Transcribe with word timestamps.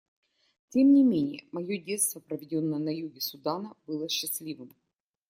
Тем 0.69 0.93
не 0.93 1.03
менее 1.03 1.43
мое 1.51 1.77
детство, 1.77 2.19
проведенное 2.19 2.79
на 2.79 2.89
юге 2.89 3.21
Судана, 3.21 3.75
было 3.85 4.09
счастливым. 4.09 4.73